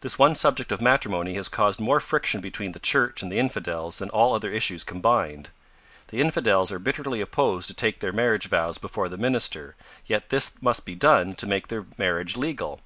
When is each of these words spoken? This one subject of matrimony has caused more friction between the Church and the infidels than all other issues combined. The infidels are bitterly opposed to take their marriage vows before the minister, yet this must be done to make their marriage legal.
This 0.00 0.18
one 0.18 0.34
subject 0.34 0.72
of 0.72 0.80
matrimony 0.80 1.34
has 1.34 1.50
caused 1.50 1.78
more 1.78 2.00
friction 2.00 2.40
between 2.40 2.72
the 2.72 2.78
Church 2.78 3.22
and 3.22 3.30
the 3.30 3.36
infidels 3.38 3.98
than 3.98 4.08
all 4.08 4.34
other 4.34 4.50
issues 4.50 4.82
combined. 4.82 5.50
The 6.08 6.22
infidels 6.22 6.72
are 6.72 6.78
bitterly 6.78 7.20
opposed 7.20 7.68
to 7.68 7.74
take 7.74 8.00
their 8.00 8.14
marriage 8.14 8.48
vows 8.48 8.78
before 8.78 9.10
the 9.10 9.18
minister, 9.18 9.74
yet 10.06 10.30
this 10.30 10.52
must 10.62 10.86
be 10.86 10.94
done 10.94 11.34
to 11.34 11.46
make 11.46 11.68
their 11.68 11.84
marriage 11.98 12.34
legal. 12.34 12.80